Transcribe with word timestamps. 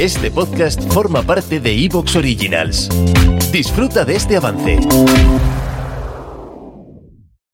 Este 0.00 0.30
podcast 0.30 0.80
forma 0.92 1.22
parte 1.22 1.58
de 1.60 1.72
Evox 1.84 2.16
Originals. 2.16 2.88
Disfruta 3.50 4.04
de 4.04 4.16
este 4.16 4.36
avance. 4.36 4.78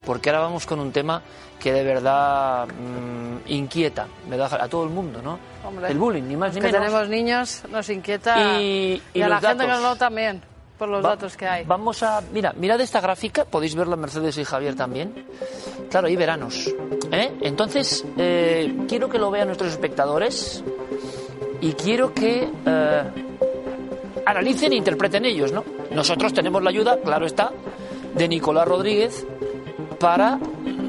Porque 0.05 0.29
ahora 0.29 0.41
vamos 0.41 0.65
con 0.65 0.79
un 0.79 0.91
tema 0.91 1.21
que 1.59 1.71
de 1.71 1.83
verdad 1.83 2.67
mm, 2.67 3.49
inquieta, 3.51 4.07
me 4.29 4.35
da 4.35 4.47
a 4.47 4.67
todo 4.67 4.83
el 4.83 4.89
mundo, 4.89 5.21
¿no? 5.21 5.39
Hombre, 5.65 5.89
el 5.89 5.97
bullying, 5.97 6.23
ni 6.23 6.35
más 6.35 6.53
ni 6.53 6.59
que 6.59 6.67
menos. 6.67 6.81
tenemos 6.81 7.09
niños 7.09 7.63
nos 7.71 7.89
inquieta 7.89 8.59
Y- 8.61 9.01
y 9.13 9.21
a 9.21 9.29
la 9.29 9.35
los 9.35 9.45
gente 9.47 9.63
que 9.63 9.67
datos. 9.69 9.81
nos 9.81 9.91
lo 9.93 9.95
también 9.97 10.41
por 10.77 10.89
los 10.89 11.05
Va- 11.05 11.09
datos 11.11 11.37
que 11.37 11.47
hay. 11.47 11.63
Vamos 11.63 12.03
a. 12.03 12.21
Mira, 12.33 12.51
mirad 12.57 12.81
esta 12.81 12.99
gráfica, 12.99 13.45
podéis 13.45 13.75
verla 13.75 13.95
Mercedes 13.95 14.37
y 14.37 14.43
Javier 14.43 14.75
también. 14.75 15.25
Claro, 15.89 16.07
hay 16.07 16.15
veranos. 16.17 16.69
¿eh? 17.11 17.31
Entonces, 17.41 18.03
eh, 18.17 18.75
quiero 18.89 19.07
que 19.07 19.19
lo 19.19 19.31
vean 19.31 19.47
nuestros 19.47 19.71
espectadores 19.71 20.63
y 21.63 21.71
quiero 21.75 22.13
que 22.13 22.49
eh, 22.65 23.03
analicen 24.25 24.73
e 24.73 24.75
interpreten 24.75 25.23
ellos, 25.23 25.53
¿no? 25.53 25.63
Nosotros 25.91 26.33
tenemos 26.33 26.61
la 26.61 26.69
ayuda, 26.69 26.99
claro 27.01 27.25
está, 27.25 27.53
de 28.13 28.27
Nicolás 28.27 28.67
Rodríguez 28.67 29.25
para 29.97 30.39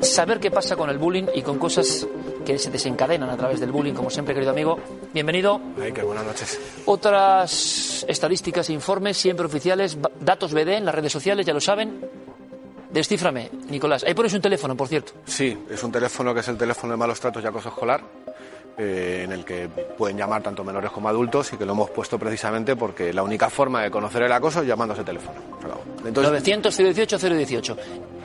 saber 0.00 0.40
qué 0.40 0.50
pasa 0.50 0.74
con 0.74 0.90
el 0.90 0.98
bullying 0.98 1.26
y 1.32 1.42
con 1.42 1.60
cosas 1.60 2.08
que 2.44 2.58
se 2.58 2.72
desencadenan 2.72 3.30
a 3.30 3.36
través 3.36 3.60
del 3.60 3.70
bullying, 3.70 3.94
como 3.94 4.10
siempre, 4.10 4.34
querido 4.34 4.50
amigo. 4.50 4.76
Bienvenido. 5.12 5.60
Ay, 5.80 5.92
qué 5.92 6.02
buenas 6.02 6.26
noches. 6.26 6.60
Otras 6.86 8.04
estadísticas 8.08 8.68
e 8.68 8.72
informes 8.72 9.16
siempre 9.16 9.46
oficiales, 9.46 9.96
datos 10.18 10.52
BD 10.52 10.70
en 10.70 10.86
las 10.86 10.94
redes 10.94 11.12
sociales, 11.12 11.46
ya 11.46 11.54
lo 11.54 11.60
saben. 11.60 12.00
Descíframe, 12.90 13.50
Nicolás. 13.70 14.02
Ahí 14.02 14.14
pones 14.14 14.34
un 14.34 14.40
teléfono, 14.40 14.76
por 14.76 14.88
cierto. 14.88 15.12
Sí, 15.24 15.56
es 15.70 15.82
un 15.84 15.92
teléfono 15.92 16.34
que 16.34 16.40
es 16.40 16.48
el 16.48 16.56
teléfono 16.58 16.92
de 16.94 16.96
malos 16.96 17.20
tratos 17.20 17.42
y 17.42 17.46
acoso 17.46 17.68
escolar, 17.68 18.02
eh, 18.76 19.22
en 19.24 19.32
el 19.32 19.44
que 19.44 19.68
pueden 19.96 20.16
llamar 20.16 20.42
tanto 20.42 20.64
menores 20.64 20.90
como 20.90 21.08
adultos 21.08 21.52
y 21.52 21.56
que 21.56 21.64
lo 21.64 21.72
hemos 21.72 21.90
puesto 21.90 22.18
precisamente 22.18 22.74
porque 22.76 23.12
la 23.12 23.22
única 23.22 23.48
forma 23.50 23.82
de 23.82 23.90
conocer 23.90 24.22
el 24.22 24.32
acoso 24.32 24.62
es 24.62 24.68
ese 24.68 25.04
teléfono. 25.04 25.38
Entonces, 26.04 26.30
900 26.32 26.76
018 26.76 27.18
018. 27.18 27.76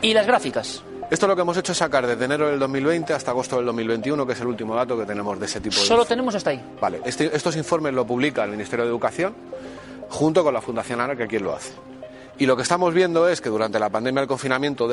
Y 0.02 0.14
las 0.14 0.26
gráficas. 0.26 0.82
esto 1.12 1.28
lo 1.28 1.36
que 1.36 1.42
hemos 1.44 1.56
hecho 1.58 1.72
es 1.72 1.78
sacar 1.78 2.08
desde 2.08 2.26
enero 2.26 2.48
del 2.50 2.60
2020 2.60 3.14
hasta 3.14 3.32
agosto 3.32 3.58
del 3.58 3.66
2021, 3.68 4.26
que 4.26 4.34
es 4.34 4.42
el 4.42 4.48
último 4.48 4.76
dato 4.76 4.98
que 4.98 5.06
tenemos 5.06 5.40
de 5.40 5.46
ese 5.46 5.60
tipo 5.62 5.76
de... 5.76 5.82
Solo 5.86 6.06
tenemos 6.06 6.34
hasta 6.36 6.50
ahí. 6.50 6.62
Vale, 6.82 7.02
este- 7.06 7.36
estos 7.36 7.56
informes 7.56 7.94
lo 7.94 8.06
publica 8.06 8.44
el 8.44 8.52
Ministerio 8.52 8.86
de 8.86 8.92
Educación 8.92 9.36
junto 10.10 10.44
con 10.44 10.54
la 10.54 10.62
Fundación 10.62 11.00
ANA, 11.02 11.16
que 11.16 11.28
quien 11.28 11.44
lo 11.44 11.54
hace. 11.56 11.72
Y 12.40 12.46
lo 12.46 12.56
que 12.56 12.64
estamos 12.64 12.94
viendo 12.94 13.28
es 13.28 13.42
que 13.42 13.50
durante 13.50 13.78
la 13.80 13.90
pandemia 13.90 14.22
del 14.22 14.28
confinamiento 14.28 14.90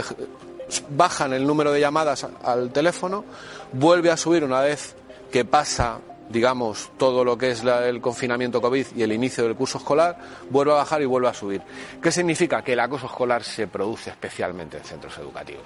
bajan 0.90 1.32
el 1.32 1.46
número 1.46 1.72
de 1.72 1.80
llamadas 1.80 2.26
al 2.42 2.70
teléfono, 2.70 3.24
vuelve 3.72 4.10
a 4.10 4.16
subir 4.16 4.44
una 4.44 4.60
vez 4.60 4.94
que 5.30 5.44
pasa, 5.44 5.98
digamos, 6.28 6.90
todo 6.98 7.24
lo 7.24 7.36
que 7.38 7.50
es 7.50 7.62
la- 7.64 7.86
el 7.86 8.00
confinamiento 8.00 8.60
COVID 8.60 8.86
y 8.96 9.02
el 9.02 9.12
inicio 9.12 9.44
del 9.44 9.54
curso 9.54 9.78
escolar, 9.78 10.18
vuelve 10.50 10.72
a 10.72 10.76
bajar 10.76 11.02
y 11.02 11.04
vuelve 11.04 11.28
a 11.28 11.34
subir. 11.34 11.62
¿Qué 12.02 12.10
significa? 12.10 12.62
Que 12.62 12.72
el 12.72 12.80
acoso 12.80 13.06
escolar 13.06 13.42
se 13.44 13.66
produce 13.68 14.10
especialmente 14.10 14.76
en 14.78 14.84
centros 14.84 15.16
educativos, 15.18 15.64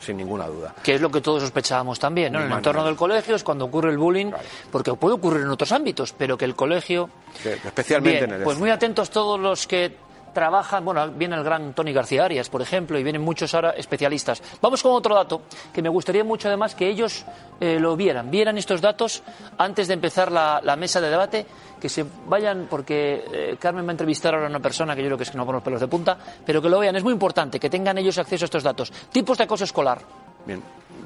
sin 0.00 0.16
ninguna 0.16 0.46
duda. 0.46 0.74
Que 0.82 0.94
es 0.96 1.00
lo 1.00 1.10
que 1.10 1.20
todos 1.20 1.42
sospechábamos 1.42 1.98
también, 1.98 2.32
¿no? 2.32 2.40
En 2.40 2.46
el 2.50 2.52
entorno 2.52 2.84
del 2.84 2.96
colegio 2.96 3.36
es 3.36 3.44
cuando 3.44 3.66
ocurre 3.66 3.90
el 3.90 3.98
bullying, 3.98 4.30
Claro. 4.30 4.44
porque 4.72 4.92
puede 4.94 5.14
ocurrir 5.14 5.42
en 5.42 5.50
otros 5.50 5.70
ámbitos, 5.72 6.12
pero 6.12 6.36
que 6.36 6.44
el 6.44 6.54
colegio... 6.56 7.08
Especialmente 7.44 8.18
Bien, 8.20 8.30
en 8.30 8.36
el 8.38 8.42
pues 8.42 8.58
muy 8.58 8.70
atentos 8.70 9.10
todos 9.10 9.38
los 9.38 9.66
que 9.66 9.96
trabajan, 10.34 10.84
bueno, 10.84 11.08
viene 11.12 11.36
el 11.36 11.44
gran 11.44 11.72
Tony 11.72 11.92
García 11.94 12.24
Arias, 12.26 12.50
por 12.50 12.60
ejemplo, 12.60 12.98
y 12.98 13.02
vienen 13.02 13.22
muchos 13.22 13.54
ahora 13.54 13.70
especialistas. 13.70 14.42
Vamos 14.60 14.82
con 14.82 14.92
otro 14.92 15.14
dato 15.14 15.42
que 15.72 15.80
me 15.80 15.88
gustaría 15.88 16.24
mucho 16.24 16.48
además 16.48 16.74
que 16.74 16.88
ellos 16.88 17.24
eh, 17.60 17.78
lo 17.80 17.96
vieran, 17.96 18.30
vieran 18.30 18.58
estos 18.58 18.82
datos 18.82 19.22
antes 19.56 19.88
de 19.88 19.94
empezar 19.94 20.30
la, 20.30 20.76
mesa 20.76 21.00
de 21.00 21.08
debate, 21.08 21.46
que 21.80 21.88
se 21.88 22.04
vayan, 22.26 22.66
porque 22.68 23.24
eh, 23.32 23.56
Carmen 23.58 23.86
va 23.86 23.90
a 23.90 23.92
entrevistar 23.92 24.34
ahora 24.34 24.48
una 24.48 24.60
persona 24.60 24.94
que 24.94 25.00
yo 25.02 25.06
creo 25.08 25.16
que 25.16 25.22
es 25.24 25.30
que 25.30 25.38
no 25.38 25.46
pone 25.46 25.56
los 25.56 25.62
pelos 25.64 25.80
de 25.80 25.88
punta, 25.88 26.18
pero 26.44 26.60
que 26.60 26.68
lo 26.68 26.78
vean, 26.80 26.96
es 26.96 27.04
muy 27.04 27.12
importante 27.12 27.58
que 27.60 27.70
tengan 27.70 27.96
ellos 27.96 28.18
acceso 28.18 28.44
a 28.44 28.46
estos 28.46 28.62
datos. 28.62 28.92
Tipos 29.12 29.38
de 29.38 29.44
acoso 29.44 29.64
escolar. 29.64 30.00
Bien, 30.46 30.62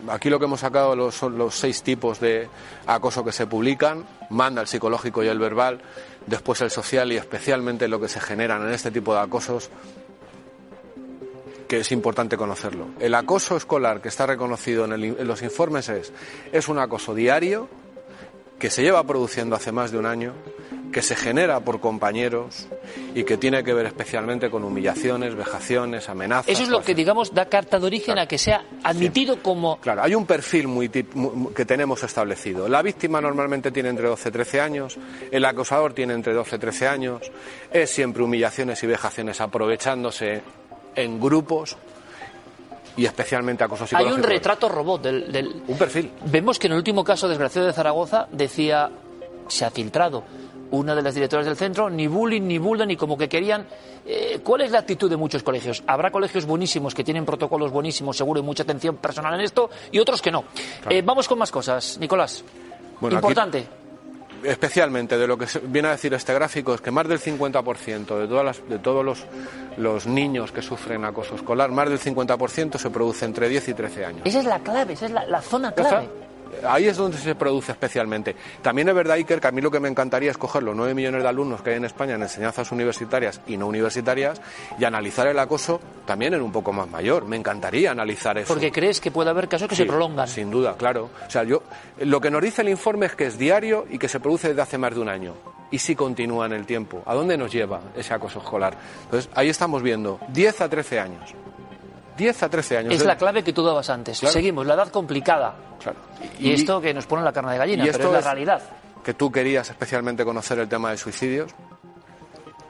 aquí 0.08 0.30
lo 0.30 0.38
que 0.38 0.46
hemos 0.46 0.60
sacado 0.60 0.96
los- 0.96 1.14
son 1.14 1.36
los 1.38 1.54
seis 1.54 1.82
tipos 1.82 2.18
de 2.18 2.48
acoso 2.86 3.22
que 3.24 3.30
se 3.32 3.46
publican, 3.46 4.04
manda 4.30 4.60
el 4.62 4.66
psicológico 4.66 5.22
y 5.22 5.28
el 5.28 5.38
verbal, 5.38 5.80
después 6.28 6.60
el 6.60 6.70
social 6.70 7.12
y 7.12 7.16
especialmente 7.16 7.88
lo 7.88 8.00
que 8.00 8.08
se 8.08 8.20
generan 8.20 8.62
en 8.66 8.72
este 8.72 8.90
tipo 8.90 9.14
de 9.14 9.20
acosos, 9.20 9.70
que 11.66 11.78
es 11.80 11.92
importante 11.92 12.36
conocerlo. 12.36 12.88
El 12.98 13.14
acoso 13.14 13.56
escolar 13.56 14.00
que 14.00 14.08
está 14.08 14.26
reconocido 14.26 14.84
en, 14.84 14.92
el- 14.92 15.04
en 15.04 15.26
los 15.26 15.42
informes 15.42 15.88
es, 15.88 16.12
es 16.52 16.68
un 16.68 16.78
acoso 16.78 17.14
diario 17.14 17.68
que 18.58 18.70
se 18.70 18.82
lleva 18.82 19.04
produciendo 19.04 19.54
hace 19.54 19.70
más 19.72 19.90
de 19.92 19.98
un 19.98 20.06
año, 20.06 20.32
que 20.92 21.02
se 21.02 21.14
genera 21.16 21.60
por 21.60 21.80
compañeros 21.80 22.66
y 23.14 23.24
que 23.24 23.36
tiene 23.36 23.62
que 23.62 23.74
ver 23.74 23.86
especialmente 23.86 24.48
con 24.50 24.64
humillaciones, 24.64 25.34
vejaciones, 25.34 26.08
amenazas. 26.08 26.48
Eso 26.48 26.62
es 26.62 26.68
lo 26.70 26.82
que, 26.82 26.94
digamos, 26.94 27.34
da 27.34 27.46
carta 27.46 27.78
de 27.78 27.86
origen 27.86 28.14
Claro. 28.14 28.22
a 28.22 28.26
que 28.26 28.38
sea 28.38 28.64
admitido 28.84 29.42
como... 29.42 29.78
Claro, 29.80 30.02
hay 30.02 30.14
un 30.14 30.24
perfil 30.26 30.66
muy 30.68 30.88
tip- 30.88 31.12
mu- 31.14 31.52
que 31.52 31.64
tenemos 31.66 32.02
establecido. 32.02 32.68
La 32.68 32.80
víctima 32.82 33.20
normalmente 33.20 33.70
tiene 33.70 33.90
entre 33.90 34.08
12 34.08 34.28
y 34.28 34.32
13 34.32 34.60
años, 34.60 34.96
el 35.30 35.44
acosador 35.44 35.92
tiene 35.92 36.14
entre 36.14 36.32
12 36.32 36.56
y 36.56 36.58
13 36.58 36.88
años, 36.88 37.30
es 37.70 37.90
siempre 37.90 38.22
humillaciones 38.22 38.82
y 38.82 38.86
vejaciones 38.86 39.40
aprovechándose 39.40 40.42
en 40.94 41.20
grupos 41.20 41.76
y 42.96 43.04
especialmente 43.04 43.62
acoso 43.62 43.84
Hay 43.84 43.88
psicológico. 43.88 44.16
un 44.16 44.22
retrato 44.24 44.68
robot 44.68 45.02
del- 45.02 45.30
del, 45.30 45.62
Un 45.68 45.78
perfil. 45.78 46.10
Vemos 46.24 46.58
que 46.58 46.66
en 46.66 46.72
el 46.72 46.78
último 46.78 47.04
caso 47.04 47.28
desgraciado 47.28 47.66
de 47.66 47.72
Zaragoza 47.72 48.26
decía, 48.32 48.90
se 49.46 49.64
ha 49.64 49.70
filtrado 49.70 50.24
una 50.70 50.94
de 50.94 51.02
las 51.02 51.14
directoras 51.14 51.46
del 51.46 51.56
centro, 51.56 51.88
ni 51.90 52.06
bullying, 52.06 52.42
ni 52.42 52.58
bullying, 52.58 52.86
ni 52.86 52.96
como 52.96 53.16
que 53.16 53.28
querían. 53.28 53.66
Eh, 54.06 54.40
¿Cuál 54.42 54.62
es 54.62 54.70
la 54.70 54.78
actitud 54.80 55.08
de 55.10 55.16
muchos 55.16 55.42
colegios? 55.42 55.82
Habrá 55.86 56.10
colegios 56.10 56.44
buenísimos 56.46 56.94
que 56.94 57.04
tienen 57.04 57.24
protocolos 57.24 57.70
buenísimos, 57.70 58.16
seguro, 58.16 58.40
y 58.40 58.42
mucha 58.42 58.62
atención 58.62 58.96
personal 58.96 59.34
en 59.34 59.40
esto, 59.40 59.70
y 59.92 59.98
otros 59.98 60.20
que 60.22 60.30
no. 60.30 60.44
Eh, 60.88 61.02
vamos 61.02 61.26
con 61.28 61.38
más 61.38 61.50
cosas, 61.50 61.98
Nicolás. 61.98 62.44
Bueno, 63.00 63.18
aquí- 63.18 63.26
Importante. 63.26 63.66
especialmente 64.44 65.18
de 65.18 65.26
lo 65.26 65.36
que 65.36 65.46
viene 65.64 65.88
a 65.88 65.92
decir 65.92 66.14
este 66.14 66.32
gráfico 66.32 66.72
es 66.74 66.80
que 66.80 66.90
más 66.90 67.08
del 67.08 67.18
50% 67.18 68.18
de, 68.18 68.28
todas 68.28 68.44
las- 68.44 68.68
de 68.68 68.78
todos 68.78 69.04
los, 69.04 69.24
los 69.76 70.06
niños 70.06 70.52
que 70.52 70.62
sufren 70.62 71.04
acoso 71.04 71.34
escolar, 71.34 71.70
más 71.70 71.88
del 71.88 71.98
50% 71.98 72.78
se 72.78 72.90
produce 72.90 73.24
entre 73.24 73.48
10 73.48 73.68
y 73.68 73.74
13 73.74 74.04
años. 74.04 74.22
Esa 74.24 74.38
es 74.40 74.44
la 74.44 74.60
clave, 74.60 74.92
esa 74.92 75.06
es 75.06 75.12
la, 75.12 75.26
la 75.26 75.40
zona 75.42 75.72
clave. 75.72 76.08
Ahí 76.66 76.86
es 76.86 76.96
donde 76.96 77.18
se 77.18 77.34
produce 77.34 77.72
especialmente. 77.72 78.34
También 78.62 78.88
es 78.88 78.94
verdad, 78.94 79.14
Iker, 79.14 79.40
que 79.40 79.48
a 79.48 79.50
mí 79.50 79.60
lo 79.60 79.70
que 79.70 79.80
me 79.80 79.88
encantaría 79.88 80.30
es 80.30 80.38
coger 80.38 80.62
los 80.62 80.74
9 80.74 80.94
millones 80.94 81.22
de 81.22 81.28
alumnos 81.28 81.62
que 81.62 81.70
hay 81.70 81.76
en 81.76 81.84
España 81.84 82.14
en 82.14 82.22
enseñanzas 82.22 82.70
universitarias 82.72 83.40
y 83.46 83.56
no 83.56 83.66
universitarias 83.66 84.40
y 84.78 84.84
analizar 84.84 85.26
el 85.26 85.38
acoso 85.38 85.80
también 86.06 86.34
en 86.34 86.42
un 86.42 86.52
poco 86.52 86.72
más 86.72 86.88
mayor. 86.88 87.24
Me 87.26 87.36
encantaría 87.36 87.90
analizar 87.90 88.38
eso. 88.38 88.52
Porque 88.52 88.72
crees 88.72 89.00
que 89.00 89.10
puede 89.10 89.30
haber 89.30 89.48
casos 89.48 89.68
que 89.68 89.76
Sí, 89.76 89.82
se 89.82 89.88
prolongan. 89.88 90.28
Sin 90.28 90.50
duda, 90.50 90.76
claro. 90.76 91.10
O 91.26 91.30
sea, 91.30 91.44
yo, 91.44 91.62
lo 91.98 92.20
que 92.20 92.30
nos 92.30 92.42
dice 92.42 92.62
el 92.62 92.68
informe 92.68 93.06
es 93.06 93.14
que 93.14 93.26
es 93.26 93.38
diario 93.38 93.86
y 93.90 93.98
que 93.98 94.08
se 94.08 94.20
produce 94.20 94.48
desde 94.48 94.62
hace 94.62 94.78
más 94.78 94.94
de 94.94 95.00
un 95.00 95.08
año. 95.08 95.34
Y 95.70 95.78
si 95.78 95.94
continúa 95.94 96.46
en 96.46 96.52
el 96.52 96.64
tiempo. 96.64 97.02
¿A 97.04 97.14
dónde 97.14 97.36
nos 97.36 97.52
lleva 97.52 97.80
ese 97.94 98.14
acoso 98.14 98.38
escolar? 98.38 98.74
Entonces, 99.04 99.30
ahí 99.34 99.50
estamos 99.50 99.82
viendo 99.82 100.18
10 100.28 100.62
a 100.62 100.68
13 100.68 101.00
años. 101.00 101.34
10 102.18 102.42
a 102.42 102.48
13 102.50 102.78
años. 102.78 102.92
Es 102.94 103.04
la 103.06 103.16
clave 103.16 103.42
que 103.42 103.52
tú 103.54 103.62
dabas 103.64 103.88
antes. 103.88 104.18
Claro. 104.20 104.32
Seguimos, 104.32 104.66
la 104.66 104.74
edad 104.74 104.88
complicada. 104.88 105.54
Claro. 105.82 105.98
Y, 106.38 106.52
esto 106.52 106.80
que 106.80 106.92
nos 106.92 107.06
pone 107.06 107.22
la 107.22 107.32
carne 107.32 107.52
de 107.52 107.58
gallina, 107.58 107.84
y 107.84 107.86
pero 107.86 107.96
esto 107.98 108.06
es 108.08 108.12
la 108.12 108.18
es- 108.18 108.24
realidad. 108.24 108.62
que 109.04 109.14
tú 109.14 109.30
querías 109.32 109.70
especialmente 109.70 110.24
conocer 110.24 110.58
el 110.58 110.68
tema 110.68 110.90
de 110.90 110.98
suicidios. 110.98 111.50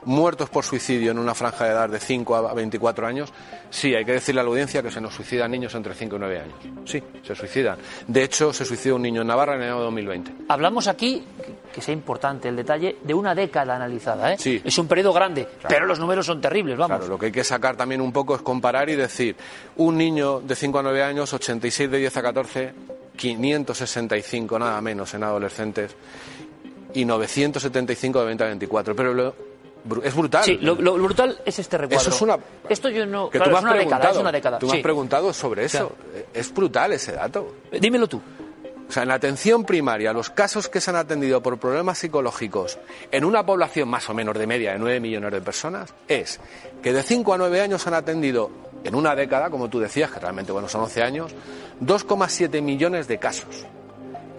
Muertos 0.05 0.49
por 0.49 0.63
suicidio 0.63 1.11
en 1.11 1.19
una 1.19 1.35
franja 1.35 1.65
de 1.65 1.71
edad 1.71 1.89
de 1.89 1.99
5 1.99 2.35
a 2.35 2.53
24 2.53 3.05
años, 3.05 3.33
sí, 3.69 3.93
hay 3.93 4.05
que 4.05 4.13
decirle 4.13 4.41
a 4.41 4.43
la 4.45 4.49
audiencia 4.49 4.81
que 4.81 4.89
se 4.91 5.01
nos 5.01 5.13
suicidan 5.13 5.51
niños 5.51 5.75
entre 5.75 5.93
5 5.93 6.15
y 6.15 6.19
9 6.19 6.39
años. 6.39 6.55
Sí, 6.85 7.03
se 7.21 7.35
suicidan. 7.35 7.77
De 8.07 8.23
hecho, 8.23 8.53
se 8.53 8.63
suicidó 8.65 8.95
un 8.95 9.01
niño 9.01 9.21
en 9.21 9.27
Navarra 9.27 9.55
en 9.55 9.61
el 9.63 9.69
año 9.69 9.79
2020. 9.81 10.31
Hablamos 10.47 10.87
aquí, 10.87 11.23
que 11.73 11.81
sea 11.81 11.93
importante 11.93 12.47
el 12.47 12.55
detalle, 12.55 12.97
de 13.03 13.13
una 13.13 13.35
década 13.35 13.75
analizada. 13.75 14.33
¿eh? 14.33 14.37
Sí. 14.39 14.61
Es 14.63 14.77
un 14.77 14.87
periodo 14.87 15.11
grande, 15.13 15.47
pero 15.67 15.85
los 15.85 15.99
números 15.99 16.25
son 16.25 16.39
terribles, 16.39 16.77
vamos. 16.77 16.97
Claro, 16.97 17.11
lo 17.11 17.19
que 17.19 17.27
hay 17.27 17.31
que 17.33 17.43
sacar 17.43 17.75
también 17.75 17.99
un 17.99 18.13
poco 18.13 18.35
es 18.35 18.41
comparar 18.41 18.89
y 18.89 18.95
decir, 18.95 19.35
un 19.75 19.97
niño 19.97 20.39
de 20.39 20.55
5 20.55 20.79
a 20.79 20.83
9 20.83 21.03
años, 21.03 21.33
86 21.33 21.91
de 21.91 21.97
10 21.97 22.17
a 22.17 22.21
14, 22.21 22.73
565 23.17 24.57
nada 24.57 24.79
menos 24.81 25.13
en 25.13 25.23
adolescentes 25.23 25.95
y 26.93 27.05
975 27.05 28.19
de 28.21 28.25
20 28.25 28.43
a 28.43 28.47
24. 28.47 28.95
Pero 28.95 29.13
lo- 29.13 29.48
es 30.03 30.15
brutal. 30.15 30.43
Sí, 30.43 30.57
lo, 30.61 30.75
lo 30.75 30.93
brutal 30.95 31.41
es 31.45 31.59
este 31.59 31.77
recuadro. 31.77 32.01
Eso 32.01 32.09
es 32.09 32.21
una... 32.21 32.37
Esto 32.67 32.89
yo 32.89 33.05
no... 33.05 33.29
Que 33.29 33.39
claro, 33.39 33.51
tú 33.51 33.53
me 33.53 33.59
es 33.59 33.63
una 33.63 33.83
década, 33.83 34.11
es 34.11 34.17
una 34.17 34.31
década. 34.31 34.59
Tú 34.59 34.65
me 34.67 34.71
sí. 34.73 34.77
has 34.77 34.83
preguntado 34.83 35.33
sobre 35.33 35.65
eso. 35.65 35.95
Es 36.33 36.53
brutal 36.53 36.93
ese 36.93 37.13
dato. 37.13 37.55
Dímelo 37.71 38.07
tú. 38.07 38.21
O 38.89 38.91
sea, 38.91 39.03
en 39.03 39.09
la 39.09 39.15
atención 39.15 39.65
primaria, 39.65 40.11
los 40.13 40.31
casos 40.31 40.67
que 40.67 40.81
se 40.81 40.89
han 40.89 40.95
atendido 40.95 41.43
por 41.43 41.59
problemas 41.59 41.99
psicológicos 41.99 42.79
en 43.11 43.23
una 43.23 43.45
población 43.45 43.87
más 43.87 44.09
o 44.09 44.15
menos 44.15 44.35
de 44.35 44.47
media 44.47 44.73
de 44.73 44.79
9 44.79 44.99
millones 44.99 45.31
de 45.31 45.41
personas, 45.41 45.93
es 46.07 46.39
que 46.81 46.91
de 46.91 47.03
5 47.03 47.35
a 47.35 47.37
9 47.37 47.61
años 47.61 47.85
han 47.85 47.93
atendido, 47.93 48.49
en 48.83 48.95
una 48.95 49.15
década, 49.15 49.51
como 49.51 49.69
tú 49.69 49.79
decías, 49.79 50.09
que 50.09 50.19
realmente 50.19 50.51
bueno, 50.51 50.67
son 50.67 50.81
11 50.81 51.03
años, 51.03 51.31
2,7 51.81 52.63
millones 52.63 53.07
de 53.07 53.19
casos. 53.19 53.67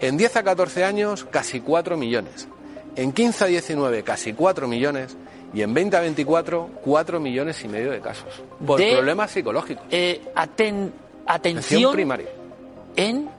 En 0.01 0.17
10 0.17 0.35
a 0.35 0.43
14 0.43 0.83
años, 0.83 1.25
casi 1.31 1.61
4 1.61 1.95
millones. 1.95 2.49
En 2.97 3.13
15 3.13 3.45
a 3.45 3.47
19 3.47 4.03
casi 4.03 4.33
4 4.33 4.67
millones 4.67 5.15
y 5.53 5.61
en 5.61 5.73
20 5.73 5.97
a 5.97 6.01
24 6.01 6.69
4 6.83 7.19
millones 7.19 7.63
y 7.63 7.67
medio 7.67 7.91
de 7.91 7.99
casos. 7.99 8.41
Por 8.65 8.79
De- 8.79 8.93
problemas 8.93 9.31
psicológicos. 9.31 9.83
Eh, 9.91 10.21
aten- 10.35 10.91
Atención 11.25 11.27
atención 11.27 11.91
primaria. 11.93 12.27
en... 12.95 13.29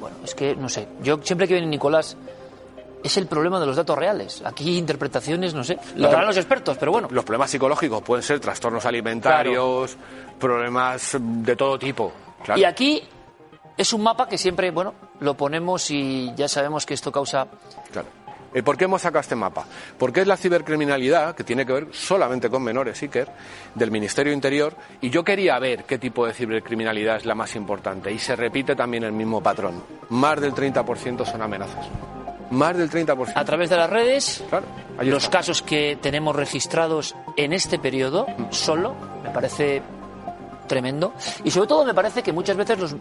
Bueno, 0.00 0.16
es 0.24 0.34
que 0.34 0.56
no 0.56 0.68
sé. 0.68 0.88
Yo 1.02 1.18
siempre 1.22 1.46
que 1.46 1.54
viene 1.54 1.68
Nicolás 1.68 2.16
es 3.04 3.16
el 3.16 3.26
problema 3.26 3.60
de 3.60 3.66
los 3.66 3.76
datos 3.76 3.96
reales. 3.96 4.42
Aquí 4.44 4.76
interpretaciones, 4.76 5.54
no 5.54 5.62
sé. 5.64 5.78
Lo 5.96 6.08
harán 6.08 6.26
los 6.26 6.36
expertos, 6.36 6.76
pero 6.78 6.90
bueno. 6.92 7.08
Los 7.10 7.24
problemas 7.24 7.50
psicológicos 7.50 8.02
pueden 8.02 8.22
ser 8.22 8.40
trastornos 8.40 8.84
alimentarios, 8.84 9.96
problemas 10.40 11.16
de 11.20 11.54
todo 11.56 11.78
tipo. 11.78 12.12
Claro. 12.44 12.60
Y 12.60 12.64
aquí 12.64 13.02
es 13.76 13.92
un 13.92 14.02
mapa 14.02 14.28
que 14.28 14.36
siempre, 14.38 14.70
bueno, 14.72 14.94
lo 15.20 15.34
ponemos 15.34 15.88
y 15.90 16.32
ya 16.34 16.48
sabemos 16.48 16.84
que 16.84 16.94
esto 16.94 17.12
causa... 17.12 17.46
Claro. 17.92 18.08
¿Y 18.54 18.62
por 18.62 18.76
qué 18.76 18.84
hemos 18.84 19.02
sacado 19.02 19.20
este 19.20 19.34
mapa? 19.34 19.64
Porque 19.98 20.20
es 20.20 20.26
la 20.26 20.36
cibercriminalidad, 20.36 21.34
que 21.34 21.44
tiene 21.44 21.64
que 21.64 21.72
ver 21.72 21.88
solamente 21.92 22.50
con 22.50 22.62
menores, 22.62 23.00
Iker, 23.02 23.28
del 23.74 23.90
Ministerio 23.90 24.32
Interior, 24.32 24.76
y 25.00 25.10
yo 25.10 25.24
quería 25.24 25.58
ver 25.58 25.84
qué 25.84 25.98
tipo 25.98 26.26
de 26.26 26.34
cibercriminalidad 26.34 27.16
es 27.16 27.24
la 27.26 27.34
más 27.34 27.56
importante, 27.56 28.12
y 28.12 28.18
se 28.18 28.36
repite 28.36 28.76
también 28.76 29.04
el 29.04 29.12
mismo 29.12 29.42
patrón. 29.42 29.82
Más 30.10 30.40
del 30.40 30.52
30% 30.52 31.24
son 31.24 31.40
amenazas. 31.42 31.86
Más 32.50 32.76
del 32.76 32.90
30%. 32.90 33.32
A 33.34 33.44
través 33.46 33.70
de 33.70 33.76
las 33.76 33.88
redes, 33.88 34.44
Claro, 34.50 34.66
los 35.00 35.24
está. 35.24 35.38
casos 35.38 35.62
que 35.62 35.96
tenemos 36.02 36.36
registrados 36.36 37.14
en 37.38 37.54
este 37.54 37.78
periodo 37.78 38.26
solo, 38.50 38.94
me 39.22 39.30
parece 39.30 39.80
tremendo. 40.68 41.14
Y 41.44 41.50
sobre 41.50 41.68
todo 41.68 41.84
me 41.86 41.94
parece 41.94 42.22
que 42.22 42.32
muchas 42.32 42.56
veces 42.58 42.78
los, 42.78 42.96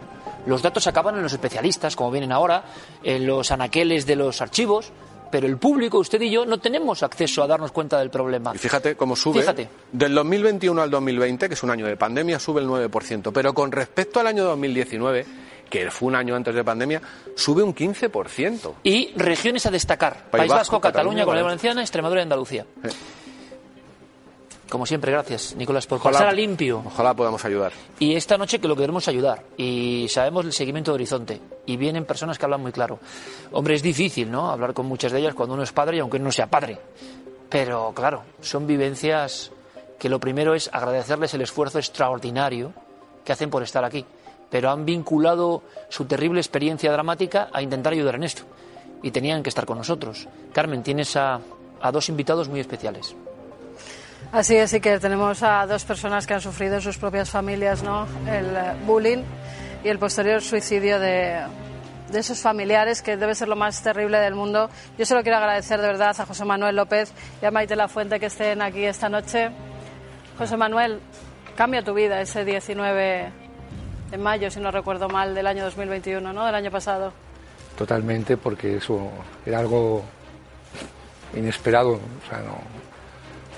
los 0.46 0.62
datos 0.62 0.88
acaban 0.88 1.16
en 1.18 1.24
los 1.24 1.34
especialistas, 1.34 1.98
como 1.98 2.12
vienen 2.12 2.32
ahora, 2.32 2.64
en 3.04 3.28
los 3.28 3.52
anaqueles 3.52 4.06
de 4.06 4.16
los 4.16 4.42
archivos, 4.42 4.94
pero 5.32 5.48
el 5.48 5.58
público, 5.58 5.98
usted 6.00 6.22
y 6.22 6.30
yo, 6.30 6.46
no 6.46 6.60
tenemos 6.60 7.02
acceso 7.04 7.42
a 7.42 7.48
darnos 7.48 7.72
cuenta 7.72 7.98
del 8.00 8.10
problema. 8.10 8.52
Y 8.54 8.58
fíjate 8.58 8.96
cómo 8.96 9.16
sube. 9.16 9.40
Fíjate. 9.40 9.70
Del 9.92 10.14
2021 10.14 10.82
al 10.82 10.92
2020, 10.92 11.48
que 11.48 11.54
es 11.56 11.64
un 11.64 11.72
año 11.72 11.88
de 11.88 11.96
pandemia, 11.98 12.38
sube 12.40 12.62
el 12.62 12.68
9%. 12.68 13.32
Pero 13.34 13.54
con 13.54 13.72
respecto 13.72 14.20
al 14.20 14.28
año 14.28 14.44
2019, 14.44 15.26
que 15.70 15.90
fue 15.90 16.10
un 16.10 16.16
año 16.16 16.36
antes 16.36 16.54
de 16.54 16.64
pandemia, 16.64 17.02
sube 17.36 17.64
un 17.64 17.74
15%. 17.74 18.74
Y 18.84 19.14
regiones 19.16 19.66
a 19.66 19.72
destacar. 19.72 20.30
País, 20.30 20.50
Vasco, 20.50 20.56
Vasco, 20.56 20.82
Cataluña, 20.82 20.82
Cataluña, 20.82 21.24
Comunidad 21.26 21.44
Valencia. 21.46 21.70
Valenciana, 21.70 21.82
Extremadura 21.82 22.22
y 22.22 22.24
Andalucía. 22.24 22.66
Eh. 22.84 22.90
Como 24.70 24.86
siempre, 24.86 25.12
gracias, 25.12 25.54
Nicolás, 25.58 25.86
por 25.86 25.98
Ojalá- 26.00 26.14
pasar 26.20 26.30
a 26.30 26.34
limpio. 26.34 26.82
Ojalá 26.86 27.14
podamos 27.14 27.44
ayudar. 27.44 27.74
Y 28.00 28.16
esta 28.16 28.38
noche 28.38 28.60
que 28.60 28.70
lo 28.70 28.76
queremos 28.78 29.06
ayudar. 29.10 29.44
Y 29.58 30.08
sabemos 30.10 30.46
el 30.46 30.54
seguimiento 30.54 30.92
de 30.92 30.96
Horizonte. 30.96 31.42
Y 31.66 31.78
vienen 31.78 32.06
personas 32.06 32.38
que 32.38 32.46
hablan 32.46 32.62
muy 32.62 32.72
claro. 32.72 33.00
Hombre, 33.52 33.76
es 33.76 33.84
difícil, 33.84 34.32
¿no? 34.32 34.50
Hablar 34.50 34.74
con 34.74 34.88
muchas 34.88 35.12
de 35.12 35.20
ellas 35.20 35.36
cuando 35.36 35.54
uno 35.54 35.64
es 35.64 35.72
padre 35.72 35.98
y 35.98 36.00
aunque 36.00 36.20
no 36.20 36.32
sea 36.32 36.48
padre. 36.48 36.80
Pero, 37.50 37.92
claro, 37.94 38.24
son 38.42 38.66
vivencias 38.66 39.52
que 40.00 40.10
lo 40.10 40.20
primero 40.20 40.56
es 40.56 40.70
agradecerles 40.74 41.34
el 41.36 41.42
esfuerzo 41.42 41.78
extraordinario 41.78 42.74
que 43.24 43.34
hacen 43.34 43.50
por 43.50 43.62
estar 43.62 43.84
aquí. 43.84 44.06
Pero 44.50 44.72
han 44.72 44.86
vinculado 44.86 45.62
su 45.90 46.06
terrible 46.06 46.40
experiencia 46.40 46.92
dramática 46.92 47.50
a 47.54 47.62
intentar 47.62 47.94
ayudar 47.94 48.16
en 48.16 48.24
esto. 48.24 48.44
Y 49.04 49.12
tenían 49.12 49.44
que 49.44 49.50
estar 49.50 49.66
con 49.66 49.78
nosotros. 49.78 50.28
Carmen, 50.54 50.82
tienes 50.82 51.16
a, 51.16 51.40
dos 51.92 52.10
invitados 52.10 52.50
muy 52.50 52.60
especiales. 52.60 53.16
Así 54.32 54.56
es, 54.56 54.72
que 54.82 55.00
tenemos 55.00 55.44
a 55.44 55.68
dos 55.68 55.84
personas 55.84 56.26
que 56.26 56.34
han 56.34 56.42
sufrido 56.42 56.76
en 56.76 56.82
sus 56.82 56.98
propias 56.98 57.30
familias 57.30 57.84
¿no? 57.84 58.08
el 58.28 58.56
eh, 58.56 58.74
bullying 58.86 59.24
y 59.84 59.90
el 59.90 60.00
posterior 60.00 60.42
suicidio 60.42 61.00
de, 61.00 61.42
de 62.12 62.20
esos 62.20 62.40
familiares, 62.40 63.02
que 63.02 63.18
debe 63.18 63.34
ser 63.36 63.48
lo 63.48 63.56
más 63.56 63.82
terrible 63.82 64.20
del 64.20 64.36
mundo. 64.36 64.70
Yo 64.98 65.06
solo 65.06 65.22
quiero 65.24 65.38
agradecer 65.38 65.82
de 65.82 65.88
verdad 65.88 66.16
a 66.20 66.26
José 66.26 66.46
Manuel 66.46 66.76
López 66.76 67.14
y 67.42 67.46
a 67.46 67.52
Maite 67.52 67.76
Lafuente 67.76 68.20
que 68.20 68.28
estén 68.28 68.62
aquí 68.62 68.84
esta 68.86 69.10
noche. 69.10 69.50
José 70.38 70.58
Manuel, 70.58 71.00
cambia 71.56 71.84
tu 71.84 71.94
vida 71.94 72.22
ese 72.22 72.46
19 72.46 73.32
de 74.12 74.18
mayo, 74.18 74.52
si 74.52 74.60
no 74.60 74.72
recuerdo 74.72 75.08
mal, 75.08 75.34
del 75.34 75.48
año 75.48 75.64
2021, 75.64 76.34
¿no? 76.34 76.46
Del 76.46 76.56
año 76.56 76.70
pasado. 76.72 77.14
Totalmente, 77.78 78.36
porque 78.38 78.78
eso 78.78 79.10
era 79.46 79.60
algo 79.60 80.04
inesperado. 81.36 81.94
O 81.94 82.30
sea, 82.30 82.40
no, 82.40 82.58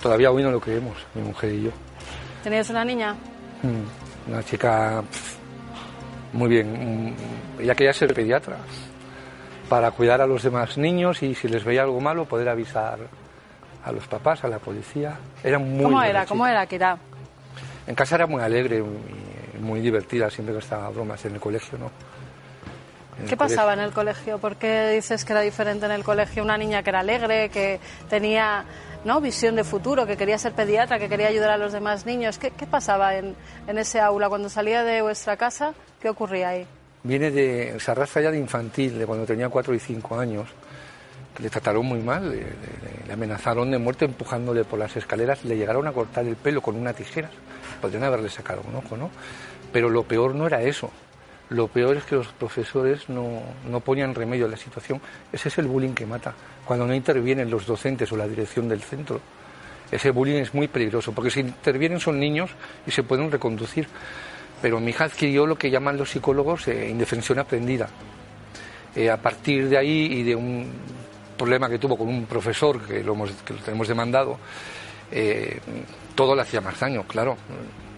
todavía 0.01 0.31
hoy 0.31 0.43
no 0.43 0.51
lo 0.51 0.59
creemos, 0.59 0.95
mi 1.15 1.21
mujer 1.23 1.53
y 1.53 1.63
yo. 1.63 1.71
¿Tenías 2.43 2.69
una 2.69 2.85
niña? 2.85 3.13
Mm, 3.63 4.29
Una 4.31 4.43
chica 4.43 5.03
muy 6.33 6.49
bien. 6.49 7.07
mm, 7.57 7.61
Ella 7.61 7.75
quería 7.75 7.93
ser 7.93 8.13
pediatra 8.13 8.57
para 9.69 9.91
cuidar 9.91 10.21
a 10.21 10.27
los 10.27 10.43
demás 10.43 10.77
niños 10.77 11.23
y 11.23 11.33
si 11.35 11.47
les 11.47 11.63
veía 11.63 11.83
algo 11.83 11.99
malo 12.01 12.25
poder 12.25 12.49
avisar 12.49 12.99
a 13.85 13.91
los 13.91 14.07
papás, 14.07 14.43
a 14.43 14.47
la 14.47 14.59
policía. 14.59 15.15
Era 15.43 15.59
muy 15.59 15.83
¿Cómo 15.83 16.01
era? 16.01 16.21
chica. 16.21 16.29
¿Cómo 16.29 16.47
era, 16.47 16.65
Kira? 16.67 16.97
En 17.87 17.95
casa 17.95 18.15
era 18.15 18.27
muy 18.27 18.41
alegre 18.41 18.79
y 18.79 19.59
muy 19.59 19.79
divertida, 19.81 20.29
siempre 20.29 20.53
que 20.53 20.59
estaba 20.59 20.89
bromas 20.89 21.23
en 21.25 21.33
el 21.35 21.39
colegio, 21.39 21.77
¿no? 21.77 21.85
En 23.19 23.27
¿Qué 23.27 23.35
colegio. 23.37 23.37
pasaba 23.37 23.73
en 23.73 23.79
el 23.81 23.91
colegio? 23.91 24.37
¿Por 24.39 24.55
qué 24.55 24.89
dices 24.89 25.23
que 25.25 25.33
era 25.33 25.41
diferente 25.41 25.85
en 25.85 25.91
el 25.91 26.03
colegio? 26.03 26.43
Una 26.43 26.57
niña 26.57 26.81
que 26.81 26.89
era 26.89 26.99
alegre, 27.01 27.49
que 27.49 27.79
tenía 28.09 28.63
¿no? 29.05 29.19
visión 29.21 29.55
de 29.55 29.63
futuro, 29.63 30.05
que 30.05 30.17
quería 30.17 30.37
ser 30.37 30.53
pediatra, 30.53 30.99
que 30.99 31.09
quería 31.09 31.27
ayudar 31.27 31.51
a 31.51 31.57
los 31.57 31.73
demás 31.73 32.05
niños. 32.05 32.37
¿Qué, 32.37 32.51
pasaba 32.69 33.15
en, 33.15 33.35
en 33.67 33.77
ese 33.77 33.99
aula? 33.99 34.29
Cuando 34.29 34.49
salía 34.49 34.83
de 34.83 35.01
vuestra 35.01 35.37
casa, 35.37 35.73
¿qué 36.01 36.09
ocurría 36.09 36.49
ahí? 36.49 36.67
Viene 37.03 37.31
de, 37.31 37.77
se 37.79 37.91
arrastra 37.91 38.21
ya 38.21 38.31
de 38.31 38.37
infantil, 38.39 38.97
de 38.97 39.05
cuando 39.05 39.25
tenía 39.25 39.49
4 39.49 39.73
y 39.75 39.79
5 39.79 40.17
años. 40.19 40.47
que 41.35 41.43
Le 41.43 41.49
trataron 41.49 41.85
muy 41.85 41.99
mal, 41.99 42.29
le, 42.29 42.37
le- 42.37 43.07
le 43.07 43.13
amenazaron 43.13 43.69
de 43.71 43.77
muerte 43.77 44.05
empujándole 44.05 44.63
por 44.63 44.79
las 44.79 44.95
escaleras, 44.95 45.43
le 45.43 45.57
llegaron 45.57 45.85
a 45.87 45.91
cortar 45.91 46.25
el 46.25 46.35
pelo 46.37 46.61
con 46.61 46.75
una 46.75 46.93
tijera. 46.93 47.29
Podrían 47.81 48.03
haberle 48.03 48.29
sacado 48.29 48.61
un 48.69 48.75
ojo, 48.75 48.95
¿no? 48.95 49.09
Pero 49.73 49.89
lo 49.89 50.03
peor 50.03 50.33
no 50.35 50.47
era 50.47 50.61
eso. 50.61 50.89
Lo 51.53 51.67
peor 51.67 51.97
es 51.97 52.03
que 52.05 52.15
los 52.15 52.29
profesores 52.29 53.07
no, 53.09 53.43
no 53.69 53.79
ponían 53.79 54.15
remedio 54.15 54.47
a 54.47 54.49
la 54.49 54.57
situación. 54.57 54.99
Ese 55.31 55.49
es 55.49 55.57
el 55.59 55.67
bullying 55.67 55.93
que 55.93 56.07
mata. 56.07 56.33
Cuando 56.65 56.87
no 56.87 56.95
intervienen 56.95 57.51
los 57.51 57.67
docentes 57.67 58.11
o 58.11 58.17
la 58.17 58.27
dirección 58.27 58.67
del 58.67 58.81
centro. 58.81 59.21
Ese 59.91 60.09
bullying 60.09 60.41
es 60.41 60.55
muy 60.55 60.67
peligroso, 60.67 61.11
porque 61.11 61.29
si 61.29 61.41
intervienen 61.41 61.99
son 61.99 62.19
niños 62.19 62.49
y 62.87 62.91
se 62.91 63.03
pueden 63.03 63.31
reconducir. 63.31 63.87
Pero 64.63 64.79
mi 64.79 64.89
hija 64.89 65.03
adquirió 65.03 65.45
lo 65.45 65.55
que 65.55 65.69
llaman 65.69 65.95
los 65.95 66.09
psicólogos 66.09 66.67
eh, 66.69 66.89
indefensión 66.89 67.37
aprendida. 67.37 67.87
Eh, 68.95 69.11
a 69.11 69.17
partir 69.17 69.69
de 69.69 69.77
ahí 69.77 70.07
y 70.11 70.23
de 70.23 70.35
un 70.35 70.71
problema 71.37 71.69
que 71.69 71.77
tuvo 71.77 71.95
con 71.95 72.07
un 72.07 72.25
profesor 72.25 72.81
que 72.81 73.03
lo, 73.03 73.13
hemos, 73.13 73.31
que 73.45 73.53
lo 73.53 73.59
tenemos 73.59 73.87
demandado, 73.87 74.39
eh, 75.11 75.59
todo 76.15 76.35
le 76.35 76.41
hacía 76.41 76.61
más 76.61 76.79
daño, 76.79 77.03
claro. 77.03 77.37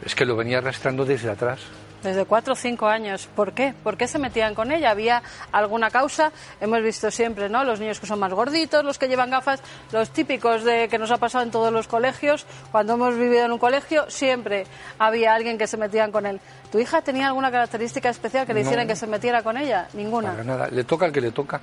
Es 0.06 0.14
que 0.14 0.26
lo 0.26 0.36
venía 0.36 0.58
arrastrando 0.58 1.06
desde 1.06 1.30
atrás. 1.30 1.62
Desde 2.06 2.26
cuatro 2.26 2.54
o 2.54 2.56
cinco 2.56 2.86
años. 2.88 3.28
¿Por 3.36 3.54
qué? 3.54 3.74
¿Por 3.84 3.98
qué 3.98 4.08
se 4.08 4.20
metían 4.20 4.54
con 4.54 4.72
ella? 4.72 4.92
¿Había 4.92 5.24
alguna 5.52 5.90
causa? 5.90 6.32
Hemos 6.62 6.82
visto 6.84 7.10
siempre, 7.10 7.50
¿no? 7.50 7.64
Los 7.64 7.80
niños 7.80 8.00
que 8.00 8.06
son 8.06 8.20
más 8.20 8.32
gorditos, 8.32 8.86
los 8.86 9.00
que 9.00 9.08
llevan 9.08 9.32
gafas, 9.32 9.60
los 9.92 10.12
típicos 10.12 10.64
de 10.64 10.88
que 10.88 11.00
nos 11.00 11.10
ha 11.10 11.18
pasado 11.18 11.44
en 11.44 11.50
todos 11.50 11.74
los 11.74 11.88
colegios. 11.88 12.46
Cuando 12.72 12.94
hemos 12.94 13.18
vivido 13.18 13.46
en 13.46 13.52
un 13.52 13.58
colegio, 13.58 14.06
siempre 14.10 14.68
había 15.00 15.34
alguien 15.34 15.58
que 15.58 15.66
se 15.66 15.78
metían 15.78 16.12
con 16.12 16.28
él. 16.28 16.40
¿Tu 16.72 16.80
hija 16.80 17.02
tenía 17.02 17.28
alguna 17.28 17.50
característica 17.52 18.10
especial 18.10 18.46
que 18.46 18.54
le 18.54 18.62
No. 18.62 18.66
hicieran 18.68 18.88
que 18.88 18.96
se 18.96 19.08
metiera 19.08 19.42
con 19.42 19.58
ella? 19.58 19.88
Ninguna. 19.94 20.32
Para 20.32 20.44
nada, 20.44 20.68
le 20.70 20.84
toca 20.84 21.06
al 21.06 21.12
que 21.12 21.22
le 21.22 21.32
toca. 21.32 21.60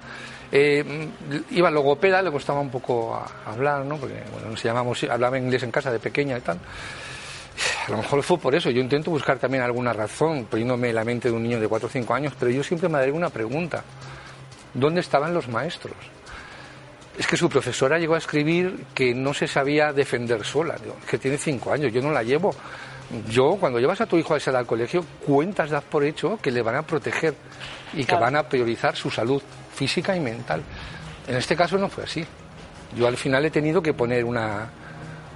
Eh, 0.50 1.08
iba 1.50 1.70
logopeda, 1.70 2.20
le 2.20 2.32
costaba 2.32 2.61
un 2.61 2.70
poco 2.70 3.14
a- 3.14 3.50
hablar, 3.50 3.84
¿no? 3.84 3.96
Porque, 3.96 4.22
bueno, 4.32 4.49
nos 4.50 4.62
llamamos, 4.62 5.02
hablaba 5.04 5.38
inglés 5.38 5.62
en 5.62 5.70
casa 5.70 5.92
de 5.92 5.99
pequeña 6.00 6.37
y 6.37 6.40
tal. 6.40 6.58
A 7.87 7.90
lo 7.90 7.97
mejor 7.99 8.23
fue 8.23 8.38
por 8.38 8.54
eso. 8.54 8.71
Yo 8.71 8.80
intento 8.80 9.11
buscar 9.11 9.38
también 9.38 9.62
alguna 9.62 9.92
razón, 9.92 10.47
poniéndome 10.47 10.90
en 10.90 10.94
la 10.94 11.04
mente 11.04 11.28
de 11.28 11.35
un 11.35 11.42
niño 11.42 11.61
de 11.61 11.68
4 11.68 11.87
o 11.87 11.90
5 11.90 12.14
años, 12.14 12.32
pero 12.38 12.50
yo 12.50 12.62
siempre 12.62 12.88
me 12.88 12.99
daré 12.99 13.12
una 13.12 13.30
pregunta. 13.30 13.82
¿Dónde 14.75 15.00
estaban 15.00 15.35
los 15.35 15.49
maestros? 15.49 15.94
Es 17.18 17.26
que 17.26 17.37
su 17.37 17.49
profesora 17.49 17.99
llegó 17.99 18.14
a 18.14 18.18
escribir 18.18 18.87
que 18.94 19.14
no 19.14 19.35
se 19.35 19.47
sabía 19.47 19.92
defender 19.92 20.44
sola. 20.44 20.76
Que 21.09 21.18
tiene 21.18 21.37
5 21.37 21.73
años, 21.73 21.92
yo 21.92 22.00
no 22.00 22.11
la 22.11 22.23
llevo. 22.23 22.54
Yo, 23.28 23.56
cuando 23.61 23.78
llevas 23.78 24.00
a 24.00 24.06
tu 24.06 24.16
hijo 24.16 24.32
a 24.32 24.38
esa 24.38 24.50
edad 24.50 24.61
al 24.61 24.66
colegio, 24.66 25.04
cuentas 25.26 25.68
das 25.68 25.85
por 25.85 26.02
hecho 26.04 26.38
que 26.40 26.50
le 26.50 26.62
van 26.62 26.76
a 26.76 26.82
proteger 26.82 27.35
y 27.92 28.04
que 28.04 28.14
van 28.14 28.37
a 28.37 28.49
priorizar 28.49 28.97
su 28.97 29.11
salud 29.11 29.42
física 29.75 30.16
y 30.16 30.21
mental. 30.21 30.62
En 31.28 31.37
este 31.37 31.54
caso 31.54 31.76
no 31.76 31.88
fue 31.90 32.04
así. 32.04 32.25
Yo 32.97 33.06
al 33.06 33.16
final 33.18 33.44
he 33.44 33.50
tenido 33.50 33.82
que 33.82 33.92
poner 33.92 34.25
una, 34.25 34.71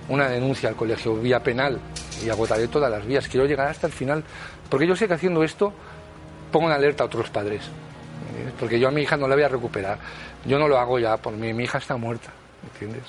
una 0.08 0.28
denuncia 0.28 0.70
al 0.70 0.76
colegio 0.76 1.16
vía 1.16 1.42
penal 1.42 1.78
y 2.24 2.30
agotaré 2.30 2.68
todas 2.68 2.90
las 2.90 3.04
vías. 3.06 3.28
Quiero 3.28 3.46
llegar 3.46 3.68
hasta 3.68 3.86
el 3.86 3.92
final, 3.92 4.24
porque 4.68 4.86
yo 4.86 4.96
sé 4.96 5.06
que 5.08 5.14
haciendo 5.14 5.42
esto 5.42 5.72
pongo 6.50 6.66
en 6.66 6.72
alerta 6.72 7.04
a 7.04 7.06
otros 7.06 7.30
padres. 7.30 7.62
¿entiendes? 8.28 8.54
Porque 8.58 8.78
yo 8.78 8.88
a 8.88 8.90
mi 8.90 9.02
hija 9.02 9.16
no 9.16 9.28
la 9.28 9.34
voy 9.34 9.44
a 9.44 9.48
recuperar. 9.48 9.98
Yo 10.44 10.58
no 10.58 10.68
lo 10.68 10.78
hago 10.78 10.98
ya 10.98 11.16
por 11.16 11.34
mí. 11.34 11.52
Mi 11.52 11.64
hija 11.64 11.78
está 11.78 11.96
muerta, 11.96 12.30
¿entiendes? 12.72 13.04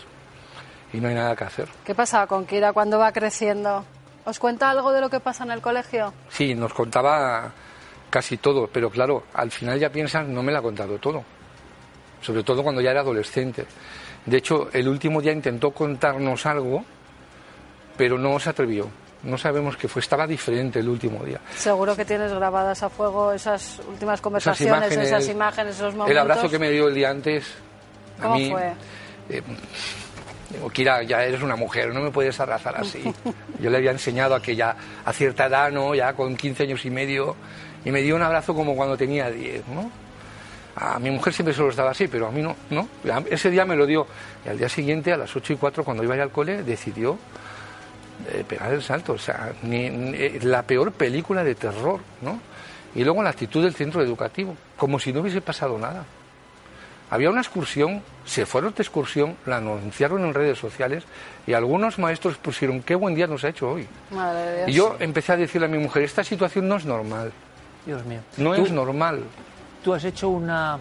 Y 0.93 0.97
no 0.99 1.09
hay 1.09 1.15
nada 1.15 1.35
que 1.35 1.43
hacer. 1.43 1.67
¿Qué 1.83 1.93
pasaba 1.93 2.27
con 2.27 2.45
Kira 2.45 2.73
cuando 2.73 2.97
va 2.97 3.11
creciendo? 3.11 3.85
¿Os 4.25 4.39
cuenta 4.39 4.69
algo 4.69 4.91
de 4.91 5.01
lo 5.01 5.09
que 5.09 5.19
pasa 5.19 5.43
en 5.43 5.51
el 5.51 5.61
colegio? 5.61 6.13
Sí, 6.29 6.53
nos 6.53 6.73
contaba 6.73 7.51
casi 8.09 8.37
todo, 8.37 8.67
pero 8.67 8.89
claro, 8.89 9.23
al 9.33 9.51
final 9.51 9.79
ya 9.79 9.89
piensas, 9.89 10.27
no 10.27 10.43
me 10.43 10.51
la 10.51 10.59
ha 10.59 10.61
contado 10.61 10.97
todo. 10.97 11.23
Sobre 12.21 12.43
todo 12.43 12.63
cuando 12.63 12.81
ya 12.81 12.91
era 12.91 13.01
adolescente. 13.01 13.65
De 14.25 14.37
hecho, 14.37 14.69
el 14.73 14.87
último 14.89 15.21
día 15.21 15.31
intentó 15.31 15.71
contarnos 15.71 16.45
algo, 16.45 16.83
pero 17.97 18.17
no 18.17 18.39
se 18.39 18.49
atrevió. 18.49 18.89
No 19.23 19.37
sabemos 19.37 19.75
qué 19.75 19.87
fue, 19.87 20.01
estaba 20.01 20.27
diferente 20.27 20.79
el 20.79 20.87
último 20.87 21.23
día. 21.25 21.41
Seguro 21.55 21.95
que 21.95 22.05
tienes 22.05 22.31
grabadas 22.31 22.83
a 22.83 22.89
fuego 22.89 23.31
esas 23.31 23.79
últimas 23.89 24.21
conversaciones, 24.21 24.91
esas 24.91 25.27
imágenes, 25.27 25.75
esos 25.75 25.93
momentos. 25.93 26.11
El 26.11 26.19
abrazo 26.19 26.49
que 26.49 26.59
me 26.59 26.69
dio 26.69 26.87
el 26.87 26.93
día 26.93 27.09
antes. 27.09 27.45
¿Cómo 28.21 28.35
a 28.35 28.37
mí, 28.37 28.51
fue? 28.51 28.73
eh, 29.29 29.41
digo, 30.49 30.69
Kira, 30.69 31.03
ya 31.03 31.23
eres 31.23 31.41
una 31.41 31.55
mujer, 31.55 31.93
no 31.93 32.01
me 32.01 32.11
puedes 32.11 32.39
abrazar 32.39 32.77
así. 32.77 33.03
Yo 33.59 33.69
le 33.69 33.77
había 33.77 33.91
enseñado 33.91 34.35
a 34.35 34.41
que 34.41 34.55
ya 34.55 34.75
a 35.03 35.11
cierta 35.13 35.47
edad, 35.47 35.71
¿no? 35.71 35.95
Ya 35.95 36.13
con 36.13 36.35
15 36.35 36.63
años 36.63 36.85
y 36.85 36.91
medio, 36.91 37.35
y 37.83 37.91
me 37.91 38.01
dio 38.01 38.15
un 38.15 38.21
abrazo 38.21 38.53
como 38.53 38.75
cuando 38.75 38.95
tenía 38.95 39.29
10, 39.29 39.67
¿no? 39.67 39.91
A 40.75 40.99
mi 40.99 41.09
mujer 41.09 41.33
siempre 41.33 41.55
se 41.55 41.61
los 41.61 41.75
daba 41.75 41.89
así, 41.91 42.07
pero 42.07 42.27
a 42.27 42.31
mí 42.31 42.41
no, 42.41 42.55
¿no? 42.69 42.87
Ese 43.31 43.49
día 43.49 43.65
me 43.65 43.75
lo 43.75 43.87
dio. 43.87 44.05
Y 44.45 44.49
al 44.49 44.59
día 44.59 44.69
siguiente, 44.69 45.11
a 45.11 45.17
las 45.17 45.35
8 45.35 45.53
y 45.53 45.55
4, 45.55 45.83
cuando 45.83 46.03
iba 46.03 46.13
a 46.13 46.17
ir 46.17 46.21
al 46.21 46.29
cole, 46.29 46.61
decidió 46.61 47.17
eh, 48.31 48.43
pegar 48.47 48.73
el 48.73 48.81
salto. 48.81 49.13
O 49.13 49.17
sea, 49.17 49.53
ni- 49.63 49.89
ni- 49.89 50.17
eh, 50.17 50.39
la 50.43 50.63
peor 50.63 50.91
película 50.91 51.43
de 51.43 51.55
terror, 51.55 51.99
¿no? 52.21 52.39
Y 52.95 53.03
luego 53.03 53.21
la 53.23 53.29
actitud 53.29 53.63
del 53.63 53.73
centro 53.75 54.01
educativo, 54.01 54.55
como 54.77 54.99
si 54.99 55.13
no 55.13 55.21
hubiese 55.21 55.41
pasado 55.41 55.77
nada. 55.77 56.03
Había 57.09 57.29
una 57.29 57.39
excursión, 57.39 58.01
se 58.25 58.45
fueron 58.45 58.73
de 58.73 58.83
excursión, 58.83 59.37
la 59.45 59.57
anunciaron 59.57 60.25
en 60.25 60.33
redes 60.33 60.57
sociales 60.57 61.05
y 61.45 61.53
algunos 61.53 61.97
maestros 61.99 62.37
pusieron 62.37 62.81
qué 62.81 62.95
buen 62.95 63.15
día 63.15 63.27
nos 63.27 63.45
ha 63.45 63.49
hecho 63.49 63.69
hoy. 63.69 63.87
Madre 64.11 64.41
de 64.41 64.55
Dios. 64.65 64.69
Y 64.69 64.73
yo 64.73 64.97
empecé 64.99 65.31
a 65.31 65.37
decirle 65.37 65.67
a 65.67 65.69
mi 65.69 65.77
mujer, 65.77 66.03
esta 66.03 66.23
situación 66.25 66.67
no 66.67 66.75
es 66.75 66.83
normal, 66.85 67.31
Dios 67.85 68.03
mío. 68.05 68.19
no 68.35 68.53
Tú- 68.55 68.65
es 68.65 68.71
normal. 68.71 69.23
Tú 69.83 69.93
has 69.93 70.03
hecho 70.03 70.27
una 70.27 70.79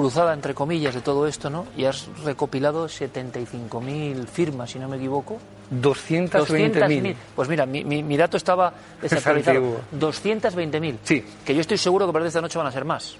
cruzada, 0.00 0.32
entre 0.34 0.54
comillas, 0.54 0.94
de 0.94 1.00
todo 1.00 1.26
esto, 1.26 1.48
¿no? 1.50 1.66
Y 1.76 1.84
has 1.84 2.08
recopilado 2.24 2.86
75.000 2.86 4.26
firmas, 4.26 4.70
si 4.70 4.78
no 4.78 4.88
me 4.88 4.96
equivoco. 4.96 5.38
220.000. 5.72 6.30
200.000. 6.72 7.16
Pues 7.36 7.48
mira, 7.48 7.66
mi, 7.66 7.84
mi- 7.84 8.02
mi 8.02 8.16
dato 8.16 8.36
estaba 8.36 8.72
desactualizado. 9.02 9.58
antiguo. 9.58 9.80
220.000. 9.98 10.98
Sí. 11.04 11.24
Que 11.44 11.54
yo 11.54 11.60
estoy 11.60 11.78
seguro 11.78 12.06
que 12.06 12.10
a 12.10 12.12
partir 12.12 12.24
de 12.24 12.28
esta 12.28 12.40
noche 12.40 12.58
van 12.58 12.66
a 12.66 12.72
ser 12.72 12.84
más. 12.84 13.16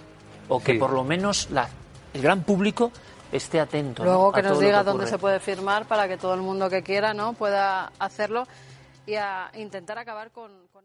O 0.48 0.60
que 0.60 0.72
Sí. 0.72 0.78
por 0.78 0.92
lo 0.92 1.04
menos 1.04 1.48
la, 1.50 1.68
el 2.12 2.22
gran 2.22 2.42
público 2.42 2.90
esté 3.30 3.60
atento. 3.60 4.02
¿no? 4.04 4.10
Luego 4.10 4.28
a 4.30 4.32
que 4.34 4.42
nos 4.42 4.58
diga 4.58 4.80
que 4.80 4.84
dónde 4.90 5.06
se 5.06 5.18
puede 5.18 5.38
firmar 5.38 5.86
para 5.86 6.08
que 6.08 6.16
todo 6.16 6.34
el 6.34 6.40
mundo 6.40 6.68
que 6.68 6.82
quiera 6.82 7.14
no 7.14 7.34
pueda 7.34 7.92
hacerlo 8.00 8.44
y 9.06 9.14
a 9.14 9.50
intentar 9.56 9.98
acabar 9.98 10.30
con... 10.32 10.50
con... 10.72 10.84